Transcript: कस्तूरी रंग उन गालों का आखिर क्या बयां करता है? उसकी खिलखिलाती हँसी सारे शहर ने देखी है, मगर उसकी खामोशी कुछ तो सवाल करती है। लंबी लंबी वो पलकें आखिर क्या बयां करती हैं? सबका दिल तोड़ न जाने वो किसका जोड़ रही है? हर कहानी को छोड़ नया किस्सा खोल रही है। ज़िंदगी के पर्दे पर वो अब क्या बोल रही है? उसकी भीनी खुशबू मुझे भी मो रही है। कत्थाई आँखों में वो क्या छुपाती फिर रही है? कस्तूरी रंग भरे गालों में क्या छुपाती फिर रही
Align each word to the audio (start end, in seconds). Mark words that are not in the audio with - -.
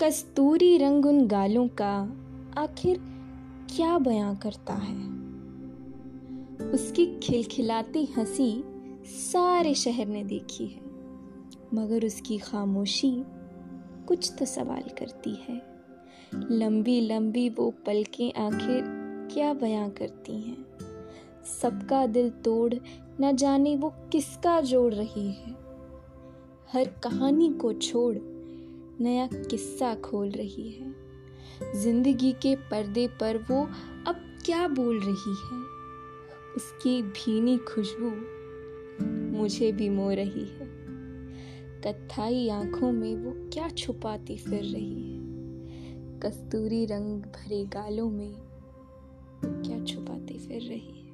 कस्तूरी 0.00 0.78
रंग 0.78 1.06
उन 1.06 1.26
गालों 1.26 1.68
का 1.68 2.12
आखिर 2.58 2.98
क्या 3.76 3.98
बयां 3.98 4.36
करता 4.36 4.72
है? 4.72 4.96
उसकी 6.70 7.20
खिलखिलाती 7.20 8.04
हँसी 8.04 8.64
सारे 9.04 9.74
शहर 9.74 10.06
ने 10.06 10.24
देखी 10.24 10.66
है, 10.66 10.80
मगर 11.74 12.06
उसकी 12.06 12.38
खामोशी 12.38 13.24
कुछ 14.08 14.32
तो 14.38 14.44
सवाल 14.44 14.82
करती 14.82 15.44
है। 15.48 15.62
लंबी 16.50 17.00
लंबी 17.00 17.48
वो 17.48 17.70
पलकें 17.70 18.32
आखिर 18.32 18.84
क्या 19.32 19.54
बयां 19.54 19.90
करती 19.90 20.40
हैं? 20.40 20.66
सबका 21.62 22.06
दिल 22.06 22.30
तोड़ 22.30 22.74
न 23.20 23.36
जाने 23.36 23.76
वो 23.76 23.94
किसका 24.12 24.60
जोड़ 24.60 24.94
रही 24.94 25.26
है? 25.26 25.54
हर 26.72 26.84
कहानी 27.02 27.52
को 27.52 27.72
छोड़ 27.72 28.35
नया 29.00 29.26
किस्सा 29.26 29.94
खोल 29.94 30.30
रही 30.30 30.70
है। 30.70 30.94
ज़िंदगी 31.82 32.32
के 32.32 32.56
पर्दे 32.56 33.08
पर 33.08 33.36
वो 33.36 33.68
अब 34.06 34.38
क्या 34.44 34.68
बोल 34.68 35.00
रही 35.00 35.34
है? 35.46 35.60
उसकी 36.56 37.02
भीनी 37.02 37.58
खुशबू 37.58 38.10
मुझे 39.38 39.72
भी 39.72 39.88
मो 39.88 40.10
रही 40.10 40.44
है। 40.44 40.66
कत्थाई 41.80 42.48
आँखों 42.48 42.92
में 42.92 43.16
वो 43.16 43.50
क्या 43.52 43.68
छुपाती 43.68 44.36
फिर 44.36 44.64
रही 44.64 45.12
है? 45.12 45.20
कस्तूरी 46.20 46.86
रंग 46.86 47.22
भरे 47.22 47.64
गालों 47.64 48.10
में 48.10 48.32
क्या 49.44 49.84
छुपाती 49.84 50.38
फिर 50.38 50.62
रही 50.62 51.05